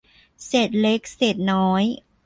[0.45, 1.83] เศษเล็กเศษน้อย